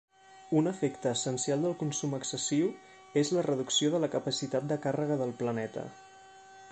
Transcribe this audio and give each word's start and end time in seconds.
Un 0.59 0.67
efecte 0.69 1.09
essencial 1.17 1.65
del 1.65 1.75
consum 1.83 2.15
excessiu 2.19 2.71
és 3.23 3.33
la 3.37 3.45
reducció 3.49 3.91
de 3.97 4.01
la 4.05 4.09
capacitat 4.19 4.69
de 4.73 4.79
càrrega 4.87 5.19
del 5.23 5.39
planeta. 5.43 5.85